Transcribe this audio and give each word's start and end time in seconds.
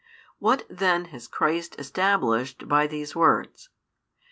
What 0.39 0.65
then 0.67 1.05
has 1.13 1.27
Christ 1.27 1.75
established 1.77 2.67
by 2.67 2.87
these 2.87 3.15
words? 3.15 3.69